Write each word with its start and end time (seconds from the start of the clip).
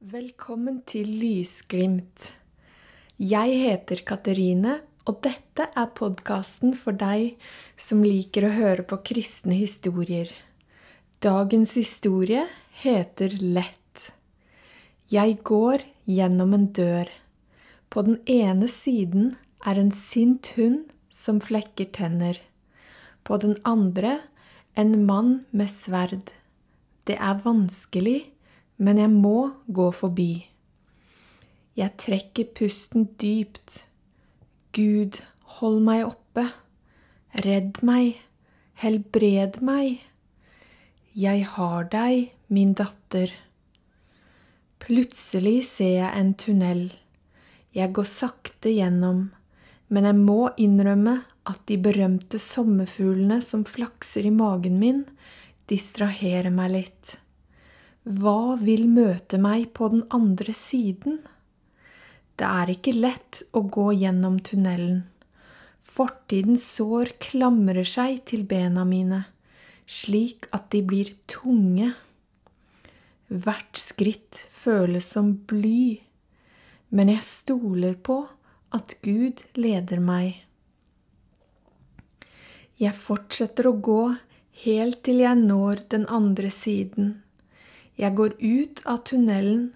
Velkommen 0.00 0.78
til 0.88 1.04
Lysglimt. 1.20 2.30
Jeg 3.20 3.56
heter 3.60 4.00
Katerine, 4.08 4.78
og 5.04 5.18
dette 5.26 5.66
er 5.76 5.90
podkasten 5.92 6.72
for 6.72 6.96
deg 6.96 7.34
som 7.76 8.00
liker 8.00 8.46
å 8.48 8.52
høre 8.54 8.86
på 8.88 8.96
kristne 9.10 9.58
historier. 9.58 10.32
Dagens 11.20 11.76
historie 11.76 12.46
heter 12.80 13.36
Lett. 13.44 14.06
Jeg 15.12 15.36
går 15.44 15.84
gjennom 16.08 16.56
en 16.56 16.66
dør. 16.80 17.12
På 17.92 18.00
den 18.08 18.22
ene 18.24 18.72
siden 18.72 19.34
er 19.68 19.84
en 19.84 19.92
sint 19.92 20.54
hund 20.56 20.96
som 21.12 21.44
flekker 21.44 21.92
tenner. 21.92 22.40
På 23.20 23.36
den 23.36 23.58
andre 23.68 24.22
en 24.80 25.02
mann 25.04 25.42
med 25.52 25.68
sverd. 25.68 26.32
Det 27.04 27.20
er 27.20 27.44
vanskelig 27.44 28.22
men 28.80 28.98
jeg 29.00 29.12
må 29.12 29.50
gå 29.68 29.90
forbi. 29.92 30.32
Jeg 31.76 31.96
trekker 32.00 32.48
pusten 32.56 33.06
dypt. 33.20 33.82
Gud, 34.76 35.20
hold 35.58 35.80
meg 35.84 36.06
oppe. 36.08 36.46
Redd 37.44 37.82
meg. 37.86 38.16
Helbred 38.80 39.60
meg. 39.64 40.00
Jeg 41.12 41.44
har 41.54 41.86
deg, 41.92 42.30
min 42.48 42.72
datter. 42.78 43.32
Plutselig 44.80 45.58
ser 45.68 45.94
jeg 45.98 46.10
en 46.16 46.34
tunnel. 46.40 46.84
Jeg 47.76 47.92
går 47.94 48.08
sakte 48.08 48.72
gjennom, 48.72 49.28
men 49.92 50.08
jeg 50.08 50.16
må 50.18 50.40
innrømme 50.58 51.20
at 51.50 51.60
de 51.68 51.76
berømte 51.82 52.40
sommerfuglene 52.40 53.42
som 53.44 53.66
flakser 53.68 54.26
i 54.26 54.32
magen 54.34 54.80
min, 54.80 55.04
distraherer 55.70 56.50
meg 56.54 56.72
litt. 56.74 57.18
Hva 58.10 58.56
vil 58.58 58.88
møte 58.90 59.38
meg 59.38 59.68
på 59.76 59.86
den 59.92 60.00
andre 60.10 60.50
siden? 60.56 61.20
Det 62.34 62.48
er 62.48 62.72
ikke 62.72 62.94
lett 62.96 63.44
å 63.54 63.62
gå 63.62 63.84
gjennom 64.00 64.40
tunnelen. 64.42 65.04
Fortidens 65.86 66.64
sår 66.72 67.12
klamrer 67.22 67.86
seg 67.86 68.24
til 68.26 68.42
bena 68.50 68.82
mine, 68.88 69.20
slik 69.86 70.48
at 70.56 70.66
de 70.74 70.82
blir 70.90 71.12
tunge. 71.30 71.92
Hvert 73.30 73.78
skritt 73.78 74.42
føles 74.58 75.06
som 75.14 75.30
bly, 75.46 76.00
men 76.90 77.14
jeg 77.14 77.28
stoler 77.30 77.94
på 77.94 78.24
at 78.74 78.98
Gud 79.06 79.46
leder 79.54 80.02
meg. 80.02 80.34
Jeg 82.74 82.96
fortsetter 83.06 83.70
å 83.70 83.78
gå 83.78 84.04
helt 84.66 85.04
til 85.06 85.22
jeg 85.22 85.44
når 85.46 85.86
den 85.94 86.10
andre 86.10 86.50
siden. 86.50 87.20
Jeg 88.00 88.16
går 88.16 88.36
ut 88.40 88.80
av 88.88 89.02
tunnelen 89.04 89.66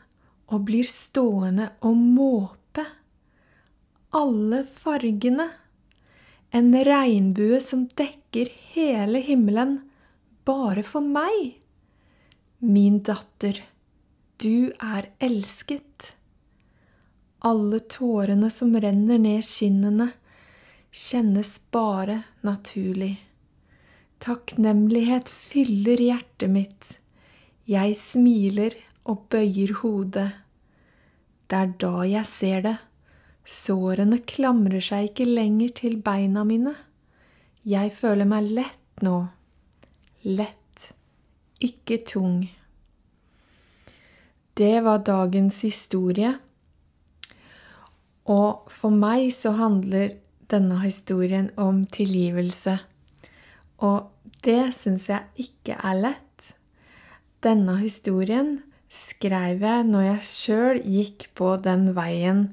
og 0.49 0.63
blir 0.71 0.89
stående 0.89 1.75
og 1.85 1.99
måpe. 1.99 2.85
Alle 4.17 4.63
fargene. 4.65 5.51
En 6.55 6.71
regnbue 6.87 7.59
som 7.61 7.85
dekker 7.99 8.49
hele 8.73 9.21
himmelen, 9.27 9.77
bare 10.47 10.85
for 10.87 11.05
meg. 11.05 11.59
Min 12.65 13.01
datter, 13.05 13.59
du 14.41 14.73
er 14.79 15.11
elsket. 15.19 16.15
Alle 17.45 17.83
tårene 17.93 18.49
som 18.49 18.73
renner 18.81 19.21
ned 19.21 19.45
skinnene, 19.45 20.13
kjennes 20.95 21.59
bare 21.75 22.23
naturlig. 22.47 23.19
Takknemlighet 24.25 25.29
fyller 25.29 26.01
hjertet 26.01 26.55
mitt. 26.55 26.95
Jeg 27.65 27.95
smiler 27.97 28.75
og 29.09 29.27
bøyer 29.33 29.73
hodet. 29.81 30.31
Det 31.49 31.59
er 31.59 31.71
da 31.81 32.03
jeg 32.05 32.29
ser 32.29 32.65
det. 32.65 32.75
Sårene 33.45 34.19
klamrer 34.25 34.85
seg 34.85 35.11
ikke 35.11 35.29
lenger 35.29 35.73
til 35.81 35.97
beina 36.05 36.45
mine. 36.45 36.75
Jeg 37.65 37.93
føler 37.97 38.29
meg 38.29 38.51
lett 38.53 39.05
nå. 39.05 39.17
Lett, 40.25 40.91
ikke 41.65 42.03
tung. 42.05 42.43
Det 44.57 44.75
var 44.85 45.05
dagens 45.05 45.63
historie. 45.65 46.35
Og 48.29 48.69
for 48.73 48.93
meg 48.93 49.31
så 49.37 49.55
handler 49.57 50.19
denne 50.53 50.83
historien 50.85 51.49
om 51.57 51.87
tilgivelse. 51.89 52.77
Og 53.85 54.11
det 54.45 54.75
syns 54.77 55.09
jeg 55.09 55.49
ikke 55.49 55.81
er 55.81 56.01
lett. 56.01 56.34
Denne 57.45 57.75
historien 57.77 58.55
skrev 58.89 59.61
jeg 59.67 59.85
når 59.85 60.05
jeg 60.07 60.29
sjøl 60.29 60.79
gikk 60.89 61.27
på 61.37 61.51
den 61.61 61.91
veien 61.97 62.47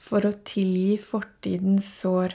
for 0.00 0.24
å 0.24 0.32
tilgi 0.48 0.96
fortidens 1.02 1.90
sår. 2.00 2.32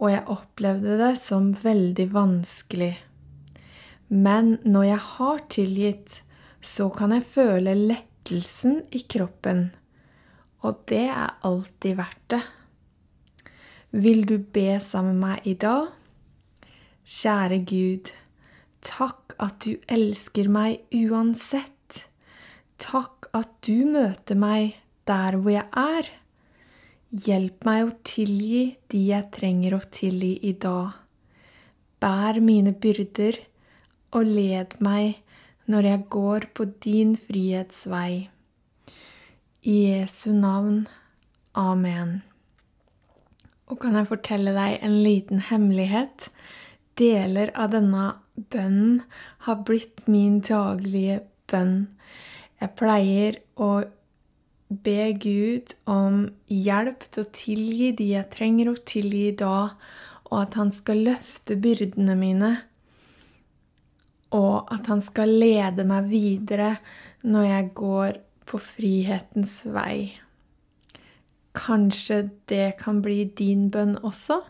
Og 0.00 0.08
jeg 0.08 0.24
opplevde 0.32 0.96
det 1.02 1.10
som 1.20 1.50
veldig 1.52 2.06
vanskelig. 2.14 2.94
Men 4.08 4.56
når 4.64 4.86
jeg 4.88 5.02
har 5.10 5.44
tilgitt, 5.52 6.16
så 6.64 6.88
kan 6.94 7.12
jeg 7.12 7.28
føle 7.28 7.76
lettelsen 7.76 8.80
i 8.88 9.02
kroppen. 9.04 9.66
Og 10.64 10.80
det 10.88 11.06
er 11.10 11.36
alltid 11.44 11.98
verdt 12.00 12.26
det. 12.32 12.42
Vil 13.92 14.24
du 14.24 14.38
be 14.40 14.80
sammen 14.80 15.20
med 15.20 15.28
meg 15.28 15.52
i 15.52 15.58
dag? 15.60 15.92
Kjære 17.04 17.60
Gud. 17.68 18.12
Takk 18.82 19.21
at 19.42 19.58
du 19.64 19.76
elsker 19.90 20.48
meg 20.52 20.84
uansett. 20.94 22.06
Takk 22.82 23.28
at 23.36 23.50
du 23.66 23.84
møter 23.90 24.38
meg 24.38 24.76
der 25.08 25.38
hvor 25.38 25.54
jeg 25.54 25.68
er. 25.78 26.10
Hjelp 27.12 27.66
meg 27.68 27.84
å 27.86 27.94
tilgi 28.06 28.64
de 28.92 29.02
jeg 29.10 29.30
trenger 29.34 29.76
å 29.76 29.82
tilgi 29.92 30.36
i 30.48 30.54
dag. 30.56 30.94
Bær 32.02 32.40
mine 32.42 32.72
byrder 32.74 33.38
og 34.16 34.28
led 34.28 34.78
meg 34.82 35.20
når 35.70 35.88
jeg 35.90 36.06
går 36.16 36.48
på 36.56 36.66
din 36.82 37.14
frihetsvei. 37.18 38.28
I 39.62 39.76
Jesu 39.92 40.32
navn. 40.34 40.86
Amen. 41.54 42.22
Og 43.70 43.78
kan 43.84 43.94
jeg 43.96 44.08
fortelle 44.10 44.56
deg 44.56 44.80
en 44.82 44.98
liten 45.04 45.44
hemmelighet? 45.48 46.30
Deler 47.00 47.52
av 47.56 47.72
denne 47.72 48.12
bønnen 48.52 49.02
har 49.46 49.62
blitt 49.66 50.04
min 50.10 50.40
daglige 50.44 51.22
bønn. 51.50 51.76
Jeg 52.60 52.74
pleier 52.78 53.38
å 53.56 53.70
be 54.72 55.12
Gud 55.20 55.74
om 55.90 56.26
hjelp 56.48 57.04
til 57.10 57.24
å 57.24 57.32
tilgi 57.36 57.92
de 57.96 58.10
jeg 58.14 58.30
trenger 58.32 58.72
å 58.72 58.76
tilgi 58.88 59.30
da, 59.40 59.72
og 60.30 60.36
at 60.40 60.56
han 60.60 60.72
skal 60.72 61.02
løfte 61.08 61.58
byrdene 61.60 62.16
mine, 62.16 62.52
og 64.32 64.70
at 64.72 64.88
han 64.88 65.02
skal 65.04 65.32
lede 65.42 65.84
meg 65.88 66.08
videre 66.08 66.76
når 67.22 67.48
jeg 67.50 67.72
går 67.76 68.20
på 68.48 68.60
frihetens 68.60 69.58
vei. 69.68 70.14
Kanskje 71.52 72.22
det 72.48 72.78
kan 72.80 73.02
bli 73.04 73.26
din 73.36 73.68
bønn 73.72 73.98
også? 74.00 74.40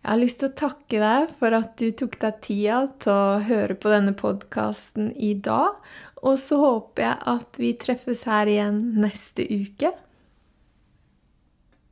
Jeg 0.00 0.08
har 0.14 0.20
lyst 0.22 0.38
til 0.40 0.48
å 0.48 0.56
takke 0.56 1.00
deg 1.02 1.32
for 1.36 1.54
at 1.58 1.74
du 1.76 1.90
tok 1.92 2.14
deg 2.22 2.38
tida 2.46 2.76
til 3.04 3.12
å 3.12 3.40
høre 3.44 3.74
på 3.76 3.90
denne 3.92 4.14
podkasten 4.16 5.10
i 5.12 5.34
dag. 5.36 5.76
Og 6.24 6.38
så 6.40 6.56
håper 6.60 7.04
jeg 7.04 7.18
at 7.34 7.58
vi 7.60 7.74
treffes 7.80 8.24
her 8.28 8.48
igjen 8.48 8.80
neste 9.00 9.44
uke. 9.44 9.92